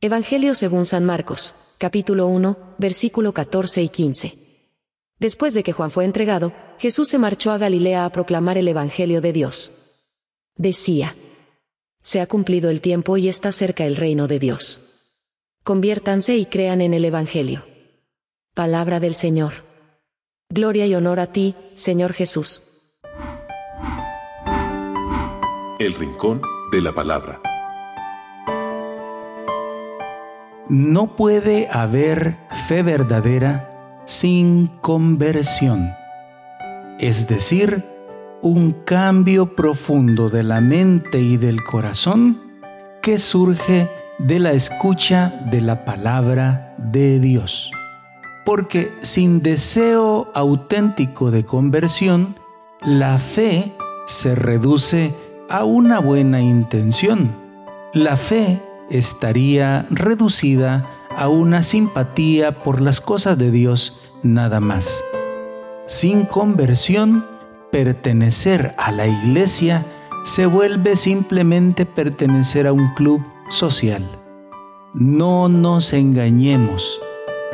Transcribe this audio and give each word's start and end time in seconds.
Evangelio 0.00 0.54
según 0.54 0.86
San 0.86 1.04
Marcos, 1.04 1.56
capítulo 1.76 2.28
1, 2.28 2.76
versículo 2.78 3.32
14 3.32 3.82
y 3.82 3.88
15. 3.88 4.34
Después 5.18 5.54
de 5.54 5.64
que 5.64 5.72
Juan 5.72 5.90
fue 5.90 6.04
entregado, 6.04 6.52
Jesús 6.78 7.08
se 7.08 7.18
marchó 7.18 7.50
a 7.50 7.58
Galilea 7.58 8.04
a 8.04 8.10
proclamar 8.10 8.58
el 8.58 8.68
Evangelio 8.68 9.20
de 9.20 9.32
Dios. 9.32 10.12
Decía, 10.54 11.16
Se 12.00 12.20
ha 12.20 12.28
cumplido 12.28 12.70
el 12.70 12.80
tiempo 12.80 13.16
y 13.16 13.28
está 13.28 13.50
cerca 13.50 13.86
el 13.86 13.96
reino 13.96 14.28
de 14.28 14.38
Dios. 14.38 15.24
Conviértanse 15.64 16.36
y 16.36 16.46
crean 16.46 16.80
en 16.80 16.94
el 16.94 17.04
Evangelio. 17.04 17.66
Palabra 18.54 19.00
del 19.00 19.16
Señor. 19.16 19.64
Gloria 20.48 20.86
y 20.86 20.94
honor 20.94 21.18
a 21.18 21.32
ti, 21.32 21.56
Señor 21.74 22.12
Jesús. 22.12 23.00
El 25.80 25.92
Rincón 25.94 26.40
de 26.70 26.82
la 26.82 26.94
Palabra. 26.94 27.40
No 30.68 31.16
puede 31.16 31.68
haber 31.70 32.36
fe 32.66 32.82
verdadera 32.82 34.02
sin 34.04 34.66
conversión, 34.82 35.92
es 36.98 37.26
decir, 37.26 37.84
un 38.42 38.72
cambio 38.84 39.56
profundo 39.56 40.28
de 40.28 40.42
la 40.42 40.60
mente 40.60 41.20
y 41.20 41.38
del 41.38 41.64
corazón 41.64 42.40
que 43.00 43.16
surge 43.16 43.88
de 44.18 44.38
la 44.40 44.52
escucha 44.52 45.40
de 45.50 45.62
la 45.62 45.86
palabra 45.86 46.74
de 46.76 47.18
Dios. 47.18 47.72
Porque 48.44 48.92
sin 49.00 49.42
deseo 49.42 50.30
auténtico 50.34 51.30
de 51.30 51.44
conversión, 51.44 52.36
la 52.82 53.18
fe 53.18 53.72
se 54.06 54.34
reduce 54.34 55.14
a 55.48 55.64
una 55.64 55.98
buena 55.98 56.40
intención. 56.40 57.34
La 57.94 58.16
fe 58.16 58.62
estaría 58.90 59.86
reducida 59.90 60.86
a 61.16 61.28
una 61.28 61.62
simpatía 61.62 62.62
por 62.62 62.80
las 62.80 63.00
cosas 63.00 63.38
de 63.38 63.50
Dios 63.50 64.00
nada 64.22 64.60
más. 64.60 65.02
Sin 65.86 66.24
conversión, 66.24 67.26
pertenecer 67.72 68.74
a 68.78 68.92
la 68.92 69.06
iglesia 69.06 69.84
se 70.24 70.46
vuelve 70.46 70.96
simplemente 70.96 71.86
pertenecer 71.86 72.66
a 72.66 72.72
un 72.72 72.92
club 72.94 73.22
social. 73.48 74.04
No 74.94 75.48
nos 75.48 75.92
engañemos. 75.92 77.00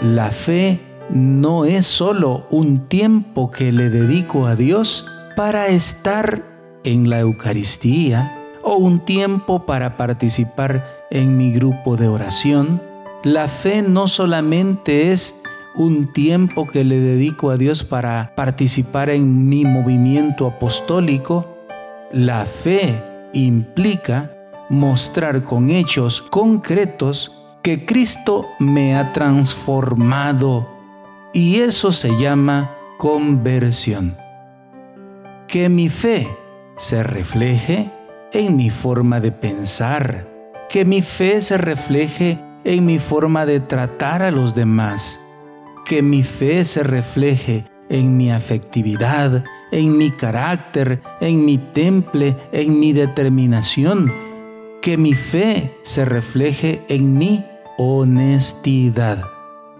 La 0.00 0.30
fe 0.30 0.80
no 1.10 1.64
es 1.64 1.86
solo 1.86 2.46
un 2.50 2.86
tiempo 2.86 3.50
que 3.50 3.72
le 3.72 3.90
dedico 3.90 4.46
a 4.46 4.56
Dios 4.56 5.06
para 5.36 5.68
estar 5.68 6.42
en 6.84 7.10
la 7.10 7.20
Eucaristía 7.20 8.38
o 8.62 8.76
un 8.76 9.04
tiempo 9.04 9.66
para 9.66 9.96
participar 9.96 11.01
en 11.12 11.36
mi 11.36 11.52
grupo 11.52 11.96
de 11.96 12.08
oración. 12.08 12.82
La 13.22 13.46
fe 13.46 13.82
no 13.82 14.08
solamente 14.08 15.12
es 15.12 15.42
un 15.74 16.12
tiempo 16.12 16.66
que 16.66 16.84
le 16.84 16.98
dedico 16.98 17.50
a 17.50 17.56
Dios 17.56 17.84
para 17.84 18.32
participar 18.34 19.10
en 19.10 19.48
mi 19.48 19.64
movimiento 19.64 20.46
apostólico. 20.46 21.46
La 22.12 22.46
fe 22.46 23.02
implica 23.32 24.32
mostrar 24.68 25.44
con 25.44 25.70
hechos 25.70 26.22
concretos 26.22 27.30
que 27.62 27.84
Cristo 27.84 28.46
me 28.58 28.96
ha 28.96 29.12
transformado 29.12 30.68
y 31.32 31.60
eso 31.60 31.92
se 31.92 32.18
llama 32.18 32.74
conversión. 32.98 34.16
Que 35.46 35.68
mi 35.68 35.88
fe 35.88 36.28
se 36.76 37.02
refleje 37.02 37.90
en 38.32 38.56
mi 38.56 38.70
forma 38.70 39.20
de 39.20 39.30
pensar, 39.30 40.31
que 40.72 40.86
mi 40.86 41.02
fe 41.02 41.42
se 41.42 41.58
refleje 41.58 42.38
en 42.64 42.86
mi 42.86 42.98
forma 42.98 43.44
de 43.44 43.60
tratar 43.60 44.22
a 44.22 44.30
los 44.30 44.54
demás, 44.54 45.20
que 45.84 46.00
mi 46.00 46.22
fe 46.22 46.64
se 46.64 46.82
refleje 46.82 47.66
en 47.90 48.16
mi 48.16 48.32
afectividad, 48.32 49.44
en 49.70 49.98
mi 49.98 50.10
carácter, 50.10 51.02
en 51.20 51.44
mi 51.44 51.58
temple, 51.58 52.38
en 52.52 52.80
mi 52.80 52.94
determinación, 52.94 54.10
que 54.80 54.96
mi 54.96 55.12
fe 55.12 55.78
se 55.82 56.06
refleje 56.06 56.82
en 56.88 57.18
mi 57.18 57.44
honestidad. 57.76 59.26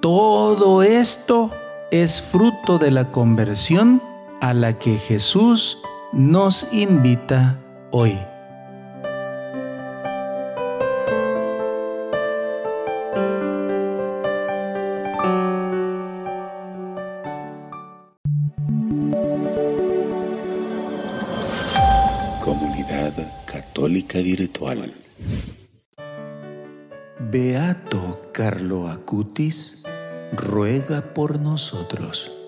Todo 0.01 0.83
esto 0.83 1.51
es 1.91 2.21
fruto 2.21 2.77
de 2.77 2.91
la 2.91 3.11
conversión 3.11 4.03
a 4.43 4.53
la 4.53 4.79
que 4.79 4.99
Jesús 4.99 5.79
nos 6.13 6.67
invita 6.71 7.59
hoy. 7.93 8.19
Católica 23.73 24.19
Virtual. 24.19 24.93
Beato 27.31 28.29
Carlo 28.31 28.87
Acutis 28.87 29.85
ruega 30.33 31.15
por 31.15 31.41
nosotros. 31.41 32.42